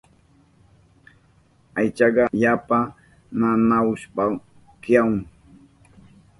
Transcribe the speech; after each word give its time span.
Aychanka 1.79 2.23
yapa 2.43 2.79
nanahushpan 3.39 4.31
kihahun. 4.81 5.19